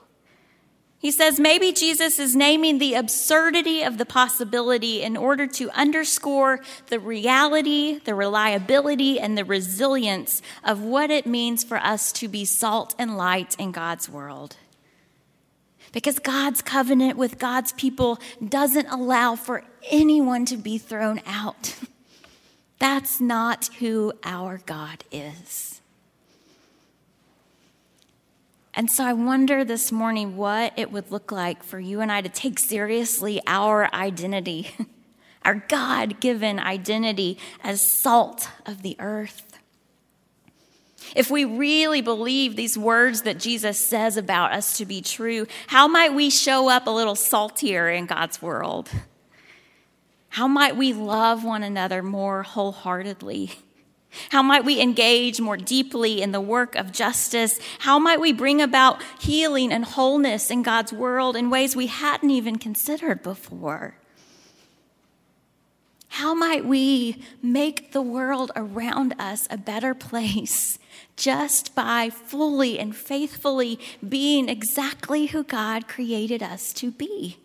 He 0.98 1.10
says 1.10 1.38
maybe 1.38 1.72
Jesus 1.72 2.18
is 2.18 2.34
naming 2.34 2.78
the 2.78 2.94
absurdity 2.94 3.82
of 3.82 3.98
the 3.98 4.06
possibility 4.06 5.02
in 5.02 5.16
order 5.16 5.46
to 5.46 5.70
underscore 5.70 6.60
the 6.86 6.98
reality, 6.98 8.00
the 8.04 8.14
reliability, 8.14 9.20
and 9.20 9.36
the 9.36 9.44
resilience 9.44 10.40
of 10.64 10.82
what 10.82 11.10
it 11.10 11.26
means 11.26 11.62
for 11.62 11.76
us 11.78 12.12
to 12.12 12.28
be 12.28 12.44
salt 12.44 12.94
and 12.98 13.16
light 13.16 13.54
in 13.58 13.72
God's 13.72 14.08
world. 14.08 14.56
Because 15.92 16.18
God's 16.18 16.62
covenant 16.62 17.16
with 17.16 17.38
God's 17.38 17.72
people 17.72 18.18
doesn't 18.46 18.88
allow 18.88 19.36
for 19.36 19.64
anyone 19.90 20.44
to 20.46 20.56
be 20.56 20.78
thrown 20.78 21.20
out. 21.26 21.76
That's 22.78 23.20
not 23.20 23.66
who 23.78 24.12
our 24.24 24.60
God 24.66 25.04
is. 25.10 25.75
And 28.76 28.90
so 28.90 29.04
I 29.04 29.14
wonder 29.14 29.64
this 29.64 29.90
morning 29.90 30.37
what 30.37 30.75
it 30.76 30.92
would 30.92 31.11
look 31.11 31.33
like 31.33 31.62
for 31.62 31.80
you 31.80 32.02
and 32.02 32.12
I 32.12 32.21
to 32.21 32.28
take 32.28 32.59
seriously 32.59 33.40
our 33.47 33.88
identity, 33.95 34.68
our 35.47 35.64
God 35.66 36.21
given 36.21 36.61
identity 36.61 37.38
as 37.64 37.80
salt 37.80 38.50
of 38.66 38.83
the 38.83 38.95
earth. 38.99 39.59
If 41.14 41.30
we 41.30 41.47
really 41.47 42.02
believe 42.02 42.54
these 42.54 42.76
words 42.76 43.23
that 43.23 43.38
Jesus 43.38 43.83
says 43.83 44.18
about 44.18 44.52
us 44.52 44.76
to 44.76 44.85
be 44.85 45.00
true, 45.00 45.47
how 45.68 45.88
might 45.88 46.12
we 46.12 46.28
show 46.28 46.68
up 46.68 46.87
a 46.87 46.90
little 46.90 47.14
saltier 47.14 47.88
in 47.88 48.04
God's 48.04 48.42
world? 48.42 48.90
How 50.28 50.49
might 50.49 50.76
we 50.76 50.92
love 50.92 51.45
one 51.45 51.62
another 51.62 52.02
more 52.02 52.42
wholeheartedly? 52.42 53.52
How 54.30 54.42
might 54.42 54.64
we 54.64 54.80
engage 54.80 55.40
more 55.40 55.56
deeply 55.56 56.23
in 56.23 56.32
the 56.32 56.40
work 56.40 56.75
of 56.75 56.92
justice? 56.92 57.58
How 57.80 57.99
might 57.99 58.20
we 58.20 58.32
bring 58.32 58.61
about 58.61 59.02
healing 59.20 59.73
and 59.73 59.85
wholeness 59.85 60.50
in 60.50 60.62
God's 60.62 60.92
world 60.92 61.37
in 61.37 61.50
ways 61.50 61.76
we 61.76 61.87
hadn't 61.87 62.30
even 62.30 62.56
considered 62.56 63.23
before? 63.23 63.96
How 66.08 66.32
might 66.32 66.64
we 66.64 67.23
make 67.42 67.92
the 67.92 68.00
world 68.00 68.50
around 68.56 69.14
us 69.18 69.46
a 69.50 69.58
better 69.58 69.94
place 69.94 70.78
just 71.16 71.75
by 71.75 72.08
fully 72.08 72.78
and 72.78 72.96
faithfully 72.96 73.78
being 74.06 74.49
exactly 74.49 75.26
who 75.26 75.44
God 75.44 75.88
created 75.88 76.42
us 76.42 76.73
to 76.75 76.90
be? 76.90 77.37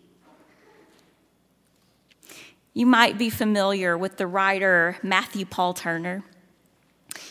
You 2.74 2.86
might 2.86 3.18
be 3.18 3.28
familiar 3.28 3.98
with 3.98 4.16
the 4.16 4.26
writer 4.26 4.96
Matthew 5.02 5.44
Paul 5.44 5.74
Turner. 5.74 6.24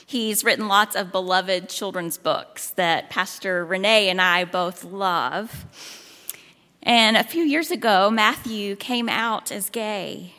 He's 0.06 0.44
written 0.44 0.68
lots 0.68 0.96
of 0.96 1.12
beloved 1.12 1.70
children's 1.70 2.18
books 2.18 2.72
that 2.72 3.10
Pastor 3.10 3.66
Renee 3.66 4.10
and 4.10 4.22
I 4.22 4.46
both 4.46 4.84
love. 4.84 5.66
And 6.84 7.16
a 7.16 7.24
few 7.24 7.44
years 7.44 7.72
ago, 7.72 8.10
Matthew 8.10 8.76
came 8.76 9.08
out 9.08 9.52
as 9.52 9.70
gay. 9.70 10.34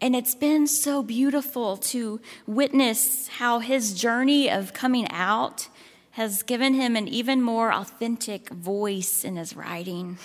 And 0.00 0.14
it's 0.14 0.34
been 0.34 0.66
so 0.66 1.02
beautiful 1.02 1.76
to 1.78 2.20
witness 2.46 3.28
how 3.28 3.60
his 3.60 3.94
journey 3.94 4.50
of 4.50 4.74
coming 4.74 5.10
out 5.10 5.68
has 6.12 6.42
given 6.42 6.74
him 6.74 6.94
an 6.94 7.08
even 7.08 7.42
more 7.42 7.72
authentic 7.72 8.50
voice 8.50 9.24
in 9.24 9.36
his 9.36 9.56
writing. 9.56 10.18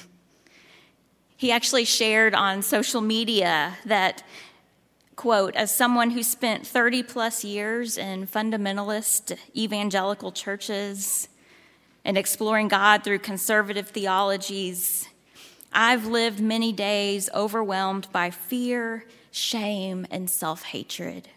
He 1.37 1.51
actually 1.51 1.85
shared 1.85 2.35
on 2.35 2.61
social 2.61 2.99
media 2.99 3.77
that 3.85 4.21
quote, 5.19 5.53
as 5.57 5.69
someone 5.75 6.11
who 6.11 6.23
spent 6.23 6.65
30 6.65 7.03
plus 7.03 7.43
years 7.43 7.97
in 7.97 8.25
fundamentalist 8.25 9.37
evangelical 9.53 10.31
churches 10.31 11.27
and 12.05 12.17
exploring 12.17 12.69
God 12.69 13.03
through 13.03 13.19
conservative 13.19 13.89
theologies, 13.89 15.09
I've 15.73 16.05
lived 16.05 16.39
many 16.39 16.71
days 16.71 17.29
overwhelmed 17.35 18.07
by 18.13 18.29
fear, 18.29 19.03
shame, 19.29 20.07
and 20.09 20.29
self 20.29 20.63
hatred. 20.63 21.27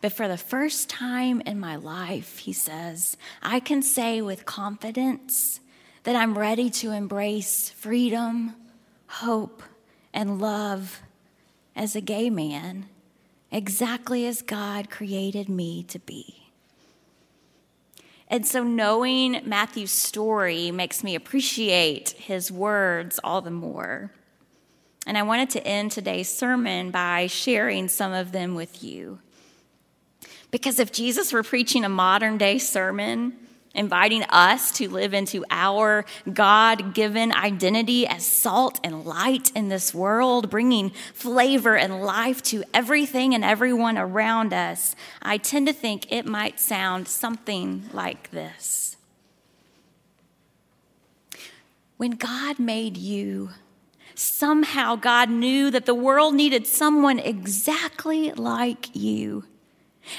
But 0.00 0.12
for 0.12 0.26
the 0.26 0.36
first 0.36 0.88
time 0.88 1.40
in 1.42 1.60
my 1.60 1.76
life, 1.76 2.38
he 2.38 2.52
says, 2.52 3.16
I 3.40 3.60
can 3.60 3.82
say 3.82 4.20
with 4.20 4.44
confidence 4.44 5.60
that 6.02 6.16
I'm 6.16 6.36
ready 6.36 6.70
to 6.70 6.90
embrace 6.90 7.70
freedom, 7.70 8.56
hope, 9.06 9.62
and 10.12 10.40
love 10.40 11.02
as 11.74 11.96
a 11.96 12.00
gay 12.00 12.30
man 12.30 12.86
exactly 13.50 14.26
as 14.26 14.42
God 14.42 14.90
created 14.90 15.48
me 15.48 15.82
to 15.84 15.98
be. 15.98 16.36
And 18.28 18.46
so, 18.46 18.62
knowing 18.62 19.40
Matthew's 19.44 19.90
story 19.90 20.70
makes 20.70 21.02
me 21.02 21.16
appreciate 21.16 22.10
his 22.10 22.52
words 22.52 23.18
all 23.24 23.40
the 23.40 23.50
more. 23.50 24.12
And 25.04 25.18
I 25.18 25.22
wanted 25.22 25.50
to 25.50 25.66
end 25.66 25.90
today's 25.90 26.32
sermon 26.32 26.92
by 26.92 27.26
sharing 27.26 27.88
some 27.88 28.12
of 28.12 28.30
them 28.30 28.54
with 28.54 28.84
you. 28.84 29.18
Because 30.52 30.78
if 30.78 30.92
Jesus 30.92 31.32
were 31.32 31.42
preaching 31.42 31.84
a 31.84 31.88
modern 31.88 32.38
day 32.38 32.58
sermon, 32.58 33.34
inviting 33.74 34.24
us 34.24 34.72
to 34.72 34.88
live 34.88 35.14
into 35.14 35.44
our 35.50 36.04
God 36.32 36.94
given 36.94 37.32
identity 37.32 38.06
as 38.06 38.26
salt 38.26 38.80
and 38.82 39.04
light 39.04 39.52
in 39.54 39.68
this 39.68 39.94
world, 39.94 40.50
bringing 40.50 40.90
flavor 41.14 41.76
and 41.76 42.02
life 42.02 42.42
to 42.44 42.64
everything 42.74 43.34
and 43.34 43.44
everyone 43.44 43.96
around 43.96 44.52
us, 44.52 44.96
I 45.22 45.38
tend 45.38 45.66
to 45.68 45.72
think 45.72 46.10
it 46.10 46.26
might 46.26 46.58
sound 46.58 47.06
something 47.06 47.88
like 47.92 48.30
this. 48.30 48.96
When 51.96 52.12
God 52.12 52.58
made 52.58 52.96
you, 52.96 53.50
somehow 54.14 54.96
God 54.96 55.30
knew 55.30 55.70
that 55.70 55.86
the 55.86 55.94
world 55.94 56.34
needed 56.34 56.66
someone 56.66 57.18
exactly 57.18 58.32
like 58.32 58.94
you 58.96 59.44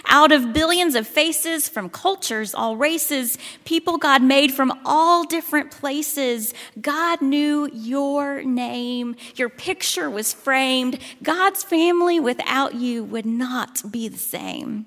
out 0.06 0.32
of 0.32 0.54
billions 0.54 0.96
of 0.96 1.08
faces 1.08 1.68
from 1.70 1.90
cultures, 1.90 2.54
all 2.54 2.76
races, 2.76 3.38
people 3.66 3.98
God 3.98 4.22
made 4.22 4.54
from 4.54 4.80
all 4.86 5.24
different 5.24 5.72
places, 5.72 6.54
God 6.80 7.22
knew 7.22 7.70
your 7.74 8.42
name. 8.44 9.16
Your 9.36 9.50
picture 9.50 10.10
was 10.10 10.34
framed. 10.34 11.00
God's 11.24 11.64
family 11.64 12.20
without 12.20 12.76
you 12.76 13.04
would 13.04 13.26
not 13.26 13.92
be 13.92 14.08
the 14.08 14.18
same. 14.18 14.86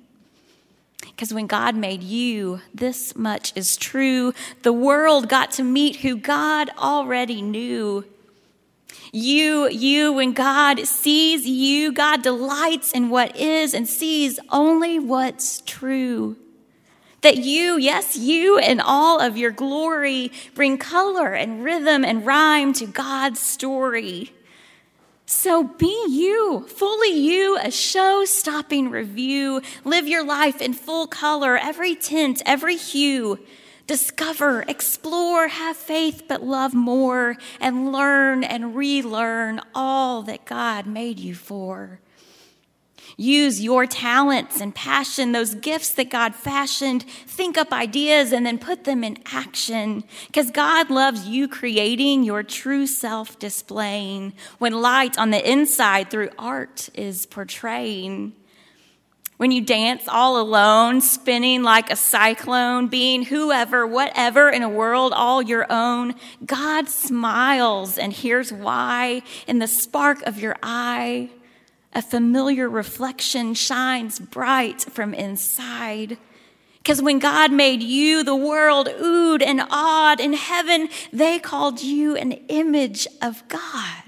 Because 1.00 1.32
when 1.32 1.46
God 1.46 1.76
made 1.76 2.02
you, 2.02 2.60
this 2.74 3.14
much 3.14 3.52
is 3.54 3.76
true. 3.76 4.34
The 4.62 4.72
world 4.72 5.28
got 5.28 5.52
to 5.52 5.62
meet 5.62 5.96
who 5.96 6.16
God 6.16 6.70
already 6.76 7.40
knew. 7.40 8.04
You, 9.12 9.68
you, 9.68 10.12
when 10.12 10.33
God 10.33 10.80
sees 10.87 11.46
you, 11.46 11.92
God 11.92 12.22
delights 12.22 12.92
in 12.92 13.11
what 13.11 13.37
is 13.37 13.74
and 13.74 13.88
sees 13.88 14.40
only 14.50 14.98
what's 14.98 15.61
true. 15.61 16.37
That 17.20 17.38
you, 17.38 17.78
yes, 17.78 18.16
you 18.16 18.59
and 18.59 18.80
all 18.80 19.20
of 19.20 19.37
your 19.37 19.50
glory 19.50 20.33
bring 20.54 20.78
color 20.78 21.33
and 21.33 21.64
rhythm 21.64 22.04
and 22.04 22.26
rhyme 22.26 22.72
to 22.74 22.87
God's 22.87 23.40
story. 23.40 24.33
So 25.26 25.64
be 25.64 26.04
you, 26.09 26.66
fully 26.68 27.16
you, 27.16 27.57
a 27.59 27.70
show 27.70 28.24
stopping 28.24 28.90
review. 28.90 29.62
Live 29.85 30.07
your 30.07 30.24
life 30.24 30.61
in 30.61 30.74
full 30.74 31.07
color, 31.07 31.57
every 31.57 31.94
tint, 31.94 32.42
every 32.44 32.76
hue 32.76 33.38
Discover, 33.86 34.64
explore, 34.66 35.48
have 35.48 35.76
faith, 35.76 36.24
but 36.26 36.42
love 36.42 36.72
more, 36.72 37.36
and 37.60 37.92
learn 37.92 38.42
and 38.42 38.74
relearn 38.74 39.60
all 39.74 40.22
that 40.22 40.46
God 40.46 40.86
made 40.86 41.18
you 41.18 41.34
for. 41.34 42.00
Use 43.16 43.60
your 43.60 43.86
talents 43.86 44.60
and 44.60 44.74
passion, 44.74 45.32
those 45.32 45.54
gifts 45.54 45.90
that 45.90 46.10
God 46.10 46.34
fashioned. 46.34 47.02
Think 47.02 47.56
up 47.56 47.72
ideas 47.72 48.32
and 48.32 48.44
then 48.44 48.58
put 48.58 48.84
them 48.84 49.04
in 49.04 49.18
action. 49.26 50.04
Because 50.26 50.50
God 50.50 50.90
loves 50.90 51.28
you 51.28 51.46
creating 51.46 52.24
your 52.24 52.42
true 52.42 52.86
self 52.86 53.38
displaying 53.38 54.32
when 54.58 54.80
light 54.80 55.18
on 55.18 55.30
the 55.30 55.50
inside 55.50 56.10
through 56.10 56.30
art 56.38 56.88
is 56.94 57.26
portraying. 57.26 58.32
When 59.44 59.50
you 59.50 59.61
dance 59.61 60.09
all 60.09 60.40
alone, 60.40 61.02
spinning 61.02 61.62
like 61.62 61.90
a 61.90 61.96
cyclone, 61.96 62.87
being 62.87 63.26
whoever, 63.26 63.87
whatever 63.87 64.48
in 64.48 64.62
a 64.62 64.70
world 64.70 65.12
all 65.12 65.42
your 65.42 65.70
own, 65.70 66.14
God 66.46 66.88
smiles, 66.88 67.98
and 67.98 68.11
here's 68.11 68.50
why 68.50 69.20
in 69.46 69.59
the 69.59 69.66
spark 69.66 70.22
of 70.22 70.38
your 70.38 70.57
eye 70.62 71.28
a 71.92 72.00
familiar 72.00 72.70
reflection 72.70 73.52
shines 73.52 74.18
bright 74.18 74.80
from 74.80 75.12
inside. 75.12 76.16
Because 76.78 77.02
when 77.02 77.18
God 77.18 77.52
made 77.52 77.83
you, 77.83 78.24
the 78.24 78.35
world 78.35 78.88
oohed 78.88 79.42
and 79.42 79.61
awed. 79.70 80.20
In 80.20 80.33
heaven, 80.33 80.88
they 81.12 81.38
called 81.38 81.83
you 81.83 82.16
an 82.16 82.33
image 82.48 83.07
of 83.20 83.46
God. 83.48 84.03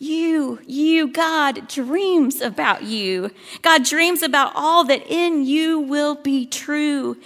You, 0.00 0.60
you, 0.64 1.08
God 1.08 1.66
dreams 1.66 2.40
about 2.40 2.84
you. 2.84 3.32
God 3.62 3.84
dreams 3.84 4.22
about 4.22 4.52
all 4.54 4.84
that 4.84 5.04
in 5.08 5.44
you 5.44 5.80
will 5.80 6.14
be 6.14 6.46
true 6.46 7.16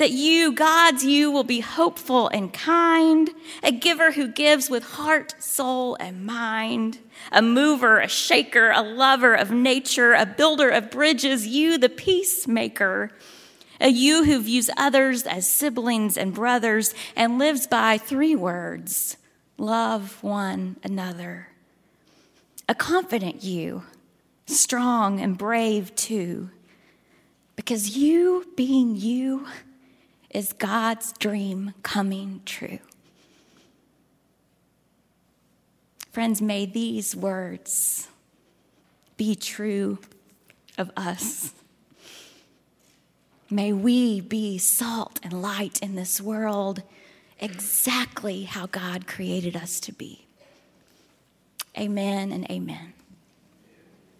that 0.00 0.10
you, 0.10 0.52
God's 0.52 1.04
you, 1.04 1.30
will 1.30 1.44
be 1.44 1.60
hopeful 1.60 2.28
and 2.28 2.50
kind, 2.54 3.28
a 3.62 3.70
giver 3.70 4.12
who 4.12 4.28
gives 4.28 4.70
with 4.70 4.82
heart, 4.82 5.34
soul, 5.38 5.94
and 6.00 6.24
mind, 6.24 6.98
a 7.30 7.42
mover, 7.42 8.00
a 8.00 8.08
shaker, 8.08 8.70
a 8.70 8.80
lover 8.80 9.34
of 9.34 9.50
nature, 9.50 10.14
a 10.14 10.24
builder 10.24 10.70
of 10.70 10.90
bridges, 10.90 11.46
you, 11.46 11.76
the 11.76 11.90
peacemaker, 11.90 13.10
a 13.78 13.88
you 13.88 14.24
who 14.24 14.40
views 14.40 14.70
others 14.74 15.24
as 15.24 15.46
siblings 15.46 16.16
and 16.16 16.32
brothers 16.32 16.94
and 17.14 17.38
lives 17.38 17.66
by 17.66 17.98
three 17.98 18.34
words 18.34 19.18
love 19.58 20.22
one 20.22 20.76
another. 20.82 21.48
A 22.70 22.74
confident 22.76 23.42
you, 23.42 23.82
strong 24.46 25.18
and 25.18 25.36
brave 25.36 25.92
too, 25.96 26.50
because 27.56 27.96
you 27.96 28.46
being 28.56 28.94
you, 28.94 29.48
is 30.30 30.52
God's 30.52 31.12
dream 31.14 31.74
coming 31.82 32.42
true. 32.46 32.78
Friends, 36.12 36.40
may 36.40 36.64
these 36.64 37.16
words 37.16 38.06
be 39.16 39.34
true 39.34 39.98
of 40.78 40.92
us. 40.96 41.52
May 43.50 43.72
we 43.72 44.20
be 44.20 44.58
salt 44.58 45.18
and 45.24 45.42
light 45.42 45.80
in 45.80 45.96
this 45.96 46.20
world 46.20 46.84
exactly 47.40 48.44
how 48.44 48.66
God 48.66 49.08
created 49.08 49.56
us 49.56 49.80
to 49.80 49.92
be. 49.92 50.28
Amen 51.78 52.32
and 52.32 52.50
amen. 52.50 52.99